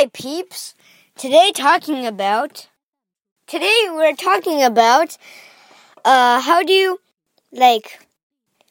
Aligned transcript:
Hi, 0.00 0.06
peeps. 0.06 0.72
Today, 1.14 1.52
talking 1.54 2.06
about. 2.06 2.68
Today, 3.46 3.88
we're 3.90 4.16
talking 4.16 4.62
about. 4.62 5.18
Uh, 6.02 6.40
how 6.40 6.62
do 6.62 6.72
you, 6.72 7.00
like, 7.52 8.00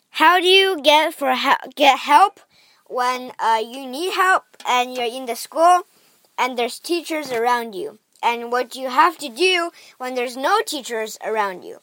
how 0.10 0.40
do 0.40 0.48
you 0.48 0.82
get 0.82 1.14
for 1.14 1.36
get 1.76 2.00
help 2.00 2.40
when 2.88 3.32
uh, 3.38 3.62
you 3.64 3.86
need 3.86 4.14
help 4.14 4.42
and 4.68 4.96
you're 4.96 5.06
in 5.06 5.28
the 5.28 5.36
school 5.36 5.84
and 6.36 6.58
there's 6.58 6.80
teachers 6.80 7.32
around 7.32 7.76
you, 7.76 8.00
and 8.24 8.52
what 8.52 8.76
you 8.76 8.90
have 8.90 9.20
to 9.20 9.30
do 9.30 9.70
when 10.00 10.16
there's 10.16 10.36
no 10.36 10.62
teachers 10.66 11.20
around 11.24 11.62
you. 11.62 11.78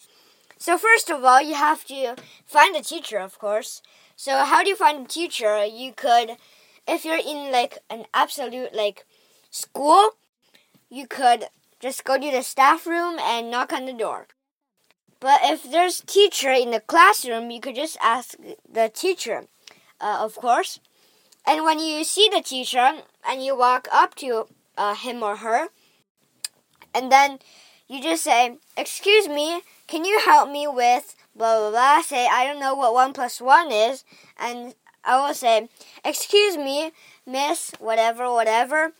So 0.59 0.77
first 0.77 1.09
of 1.09 1.23
all, 1.23 1.41
you 1.41 1.55
have 1.55 1.85
to 1.85 2.17
find 2.45 2.75
a 2.75 2.83
teacher, 2.83 3.21
of 3.21 3.39
course. 3.39 3.81
So 4.17 4.45
how 4.45 4.65
do 4.65 4.71
you 4.71 4.77
find 4.77 5.07
a 5.07 5.09
teacher? 5.09 5.65
You 5.65 5.93
could, 5.93 6.33
if 6.89 7.05
you're 7.05 7.15
in 7.25 7.53
like 7.53 7.79
an 7.89 8.07
absolute 8.13 8.75
like 8.75 9.07
school, 9.57 10.11
you 10.91 11.07
could 11.07 11.47
just 11.81 12.05
go 12.05 12.19
to 12.19 12.31
the 12.31 12.43
staff 12.43 12.87
room 12.87 13.19
and 13.19 13.51
knock 13.51 13.73
on 13.73 13.87
the 13.87 13.93
door. 13.93 14.27
But 15.19 15.41
if 15.43 15.71
there's 15.71 16.03
teacher 16.03 16.51
in 16.51 16.71
the 16.71 16.81
classroom, 16.81 17.51
you 17.51 17.61
could 17.61 17.75
just 17.75 17.97
ask 18.03 18.37
the 18.71 18.89
teacher, 18.89 19.47
uh, 20.01 20.19
of 20.21 20.37
course. 20.37 20.79
And 21.47 21.65
when 21.65 21.79
you 21.79 22.05
see 22.05 22.29
the 22.29 22.43
teacher 22.43 23.03
and 23.27 23.43
you 23.43 23.57
walk 23.57 23.89
up 23.93 24.15
to 24.17 24.47
uh, 24.77 24.95
him 24.95 25.23
or 25.23 25.37
her, 25.37 25.69
and 26.95 27.11
then 27.11 27.39
you 27.89 28.03
just 28.03 28.25
say, 28.25 28.59
"Excuse 28.77 29.29
me, 29.29 29.63
can 29.87 30.05
you 30.05 30.21
help 30.21 30.51
me 30.51 30.67
with 30.67 31.15
blah 31.35 31.59
blah 31.59 31.71
blah?" 31.71 32.03
Say, 32.03 32.27
"I 32.27 32.45
don't 32.45 32.61
know 32.61 32.75
what 32.75 32.95
one 32.95 33.13
plus 33.13 33.41
one 33.41 33.71
is," 33.71 34.05
and 34.39 34.75
I 35.05 35.25
will 35.25 35.35
say, 35.35 35.69
"Excuse 36.05 36.57
me, 36.57 36.93
Miss, 37.25 37.73
whatever, 37.79 38.33
whatever." 38.33 38.93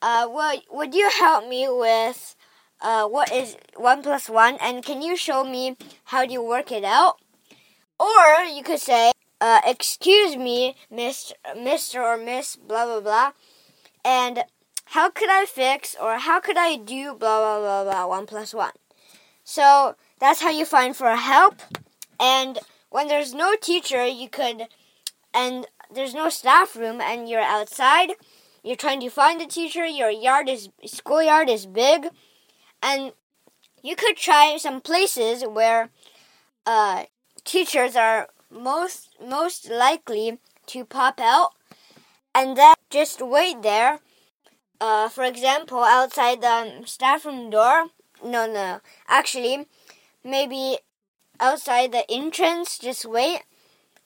Uh, 0.00 0.28
well, 0.30 0.60
would 0.70 0.94
you 0.94 1.10
help 1.18 1.48
me 1.48 1.66
with 1.68 2.36
uh, 2.80 3.06
what 3.06 3.32
is 3.32 3.56
1 3.76 4.02
plus 4.02 4.28
1 4.28 4.56
and 4.60 4.84
can 4.84 5.02
you 5.02 5.16
show 5.16 5.42
me 5.42 5.76
how 6.04 6.24
do 6.24 6.32
you 6.32 6.42
work 6.42 6.70
it 6.70 6.84
out? 6.84 7.16
Or 7.98 8.44
you 8.44 8.62
could 8.62 8.78
say, 8.78 9.10
uh, 9.40 9.60
excuse 9.66 10.36
me, 10.36 10.76
Mr. 10.92 11.32
Mr. 11.56 12.00
or 12.00 12.16
Miss, 12.16 12.54
blah, 12.54 12.86
blah, 12.86 13.00
blah. 13.00 13.32
And 14.04 14.44
how 14.86 15.10
could 15.10 15.28
I 15.30 15.46
fix 15.46 15.96
or 16.00 16.18
how 16.18 16.38
could 16.38 16.56
I 16.56 16.76
do 16.76 17.14
blah, 17.14 17.58
blah, 17.58 17.60
blah, 17.60 17.84
blah, 17.84 18.06
1 18.06 18.26
plus 18.26 18.54
1. 18.54 18.70
So 19.42 19.96
that's 20.20 20.40
how 20.40 20.50
you 20.50 20.64
find 20.64 20.94
for 20.94 21.16
help. 21.16 21.60
And 22.20 22.60
when 22.90 23.08
there's 23.08 23.34
no 23.34 23.56
teacher, 23.56 24.06
you 24.06 24.28
could, 24.28 24.68
and 25.34 25.66
there's 25.92 26.14
no 26.14 26.28
staff 26.28 26.76
room 26.76 27.00
and 27.00 27.28
you're 27.28 27.40
outside 27.40 28.12
you're 28.62 28.76
trying 28.76 29.00
to 29.00 29.10
find 29.10 29.40
a 29.40 29.46
teacher, 29.46 29.86
your 29.86 30.10
yard 30.10 30.48
is 30.48 30.68
schoolyard 30.84 31.48
is 31.48 31.66
big, 31.66 32.08
and 32.82 33.12
you 33.82 33.96
could 33.96 34.16
try 34.16 34.56
some 34.58 34.80
places 34.80 35.42
where 35.42 35.90
uh, 36.66 37.04
teachers 37.44 37.96
are 37.96 38.28
most 38.50 39.10
most 39.24 39.70
likely 39.70 40.38
to 40.66 40.84
pop 40.84 41.20
out, 41.20 41.50
and 42.34 42.56
then 42.56 42.74
just 42.90 43.20
wait 43.22 43.62
there. 43.62 44.00
Uh, 44.80 45.08
for 45.08 45.24
example, 45.24 45.82
outside 45.82 46.40
the 46.40 46.82
staff 46.84 47.24
room 47.24 47.50
door. 47.50 47.86
No, 48.24 48.52
no, 48.52 48.80
actually, 49.06 49.66
maybe 50.24 50.78
outside 51.40 51.92
the 51.92 52.10
entrance. 52.10 52.78
Just 52.78 53.04
wait, 53.04 53.42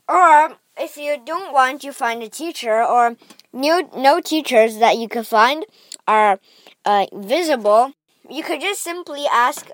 or 0.09 0.57
if 0.79 0.97
you 0.97 1.19
don't 1.25 1.53
want 1.53 1.83
to 1.83 1.93
find 1.93 2.23
a 2.23 2.29
teacher 2.29 2.83
or 2.83 3.17
new, 3.53 3.89
no 3.97 4.21
teachers 4.21 4.79
that 4.79 4.99
you 4.99 5.09
could 5.09 5.27
find 5.27 5.65
are 6.07 6.41
uh, 6.85 7.07
visible, 7.13 7.93
you 8.29 8.43
could 8.43 8.61
just 8.61 8.83
simply 8.83 9.25
ask 9.31 9.69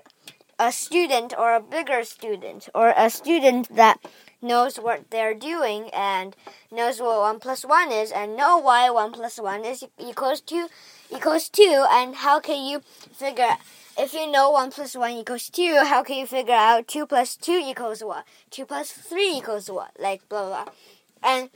a 0.59 0.71
student 0.71 1.33
or 1.37 1.55
a 1.55 1.61
bigger 1.61 2.03
student 2.03 2.67
or 2.75 2.93
a 2.97 3.09
student 3.09 3.73
that 3.73 3.97
knows 4.41 4.77
what 4.77 5.09
they're 5.09 5.33
doing 5.33 5.89
and 5.93 6.35
knows 6.71 6.99
what 6.99 7.19
1 7.19 7.39
plus 7.39 7.63
1 7.63 7.91
is 7.91 8.11
and 8.11 8.35
know 8.35 8.57
why 8.57 8.89
1 8.89 9.13
plus 9.13 9.39
1 9.39 9.65
is 9.65 9.85
equals 9.97 10.41
2 10.41 10.67
equals 11.11 11.49
2 11.49 11.85
and 11.89 12.15
how 12.15 12.39
can 12.39 12.63
you 12.65 12.81
figure 13.13 13.55
if 13.97 14.13
you 14.13 14.31
know 14.31 14.51
1 14.51 14.71
plus 14.71 14.95
1 14.95 15.11
equals 15.11 15.49
2, 15.49 15.83
how 15.83 16.03
can 16.03 16.17
you 16.17 16.25
figure 16.25 16.53
out 16.53 16.87
2 16.87 17.05
plus 17.05 17.35
2 17.35 17.61
equals 17.65 18.01
what? 18.01 18.23
2 18.49 18.65
plus 18.65 18.91
3 18.91 19.37
equals 19.37 19.69
what? 19.69 19.91
Like 19.99 20.27
blah 20.29 20.47
blah. 20.47 20.63
blah. 20.63 20.73
And 21.21 21.49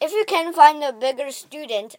if 0.00 0.12
you 0.12 0.24
can 0.24 0.52
find 0.52 0.82
a 0.84 0.92
bigger 0.92 1.32
student, 1.32 1.96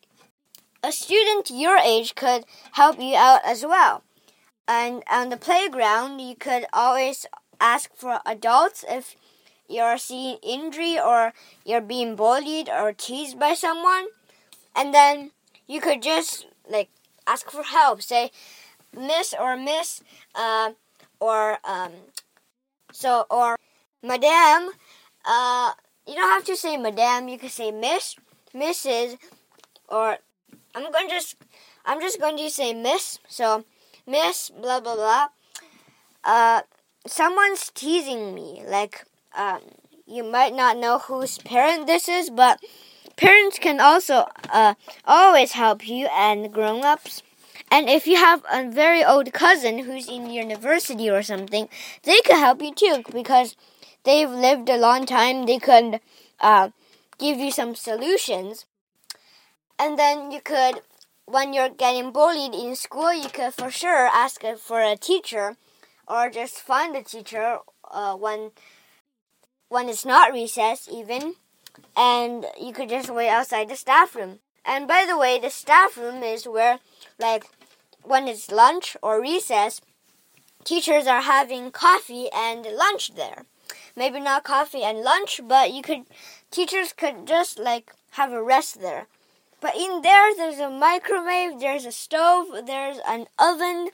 a 0.81 0.93
student 0.93 1.51
your 1.51 1.77
age 1.77 2.15
could 2.15 2.45
help 2.73 2.97
you 2.99 3.15
out 3.15 3.41
as 3.43 3.65
well. 3.65 4.03
And 4.69 5.01
on 5.09 5.29
the 5.29 5.37
playground, 5.37 6.19
you 6.19 6.35
could 6.35 6.67
always 6.71 7.25
ask 7.59 7.89
for 7.95 8.19
adults 8.23 8.85
if 8.87 9.15
you're 9.67 9.97
seeing 9.97 10.37
injury 10.43 10.99
or 10.99 11.33
you're 11.65 11.81
being 11.81 12.15
bullied 12.15 12.69
or 12.69 12.93
teased 12.93 13.39
by 13.39 13.55
someone. 13.55 14.09
And 14.75 14.93
then 14.93 15.31
you 15.65 15.81
could 15.81 16.03
just 16.03 16.45
like 16.69 16.89
ask 17.25 17.49
for 17.49 17.63
help. 17.63 18.03
Say, 18.03 18.29
Miss 18.95 19.33
or 19.33 19.57
Miss, 19.57 20.03
uh, 20.35 20.73
or 21.19 21.57
um, 21.63 21.91
so 22.91 23.25
or 23.31 23.55
Madame. 24.03 24.69
Uh, 25.25 25.71
you 26.05 26.13
don't 26.13 26.29
have 26.29 26.45
to 26.45 26.55
say 26.55 26.77
Madame. 26.77 27.27
You 27.27 27.39
can 27.39 27.49
say 27.49 27.71
Miss, 27.71 28.15
Mrs. 28.53 29.17
Or 29.87 30.17
I'm 30.75 30.91
going 30.91 31.07
to 31.07 31.13
just 31.15 31.37
I'm 31.85 31.99
just 32.01 32.19
going 32.19 32.37
to 32.37 32.49
say 32.51 32.75
Miss. 32.75 33.17
So 33.27 33.65
Miss 34.05 34.49
blah 34.49 34.79
blah 34.79 34.95
blah. 34.95 35.27
Uh, 36.23 36.61
someone's 37.07 37.71
teasing 37.73 38.33
me. 38.35 38.63
Like 38.67 39.05
um, 39.37 39.61
you 40.05 40.23
might 40.23 40.53
not 40.53 40.77
know 40.77 40.99
whose 40.99 41.37
parent 41.39 41.87
this 41.87 42.09
is, 42.09 42.29
but 42.29 42.59
parents 43.15 43.59
can 43.59 43.79
also 43.79 44.25
uh, 44.49 44.73
always 45.05 45.53
help 45.53 45.87
you 45.87 46.07
and 46.07 46.51
grown-ups 46.53 47.21
and 47.71 47.89
if 47.89 48.07
you 48.07 48.15
have 48.15 48.43
a 48.51 48.69
very 48.69 49.03
old 49.03 49.31
cousin 49.31 49.79
who's 49.79 50.07
in 50.07 50.29
university 50.29 51.09
or 51.09 51.21
something, 51.21 51.69
they 52.03 52.19
could 52.21 52.37
help 52.37 52.61
you 52.61 52.73
too 52.73 53.03
because 53.11 53.55
they've 54.03 54.29
lived 54.29 54.69
a 54.69 54.77
long 54.77 55.05
time. 55.05 55.45
They 55.45 55.59
could 55.59 55.99
uh, 56.39 56.69
give 57.19 57.37
you 57.37 57.51
some 57.51 57.75
solutions. 57.75 58.65
And 59.77 59.99
then 59.99 60.31
you 60.31 60.41
could, 60.41 60.81
when 61.29 61.53
you're 61.53 61.69
getting 61.69 62.11
bullied 62.11 62.53
in 62.53 62.75
school, 62.75 63.13
you 63.13 63.29
could 63.29 63.53
for 63.53 63.69
sure 63.69 64.07
ask 64.07 64.41
for 64.57 64.81
a 64.81 64.97
teacher 64.97 65.57
or 66.07 66.29
just 66.29 66.55
find 66.55 66.95
a 66.95 67.03
teacher 67.03 67.59
uh, 67.91 68.15
when, 68.15 68.51
when 69.69 69.89
it's 69.89 70.05
not 70.05 70.33
recess, 70.33 70.89
even. 70.91 71.35
And 71.95 72.45
you 72.59 72.73
could 72.73 72.89
just 72.89 73.09
wait 73.09 73.29
outside 73.29 73.69
the 73.69 73.75
staff 73.75 74.15
room. 74.15 74.39
And 74.65 74.87
by 74.87 75.05
the 75.07 75.17
way, 75.17 75.39
the 75.39 75.49
staff 75.49 75.97
room 75.97 76.23
is 76.23 76.47
where, 76.47 76.79
like, 77.19 77.45
when 78.03 78.27
it's 78.27 78.51
lunch 78.51 78.97
or 79.03 79.21
recess, 79.21 79.81
teachers 80.63 81.05
are 81.05 81.21
having 81.21 81.71
coffee 81.71 82.27
and 82.33 82.65
lunch 82.65 83.15
there. 83.15 83.45
Maybe 83.95 84.19
not 84.19 84.43
coffee 84.43 84.83
and 84.83 85.01
lunch, 85.01 85.41
but 85.47 85.71
you 85.71 85.81
could 85.81 86.05
teachers 86.51 86.93
could 86.93 87.27
just 87.27 87.59
like 87.59 87.91
have 88.11 88.31
a 88.31 88.41
rest 88.41 88.81
there. 88.81 89.07
But 89.61 89.75
in 89.75 90.01
there 90.01 90.35
there's 90.35 90.59
a 90.59 90.69
microwave, 90.69 91.59
there's 91.59 91.85
a 91.85 91.91
stove, 91.91 92.65
there's 92.65 92.99
an 93.07 93.27
oven, 93.37 93.89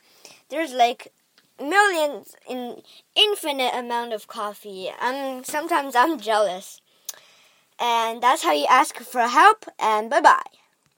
there's 0.50 0.74
like 0.74 1.12
millions 1.60 2.36
in 2.48 2.82
infinite 3.16 3.74
amount 3.74 4.14
of 4.14 4.28
coffee. 4.28 4.92
And 5.02 5.46
sometimes 5.46 5.96
I'm 5.96 6.20
jealous. 6.20 6.82
And 7.80 8.22
that's 8.22 8.44
how 8.44 8.54
you 8.54 8.68
ask 8.70 8.98
for 8.98 9.22
help 9.22 9.66
and 9.80 10.10
bye-bye. 10.10 10.65